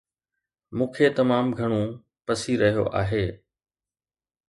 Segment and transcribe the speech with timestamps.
[0.75, 1.83] مون کي تمام گهڻو
[2.25, 3.25] پسي رهيو آهي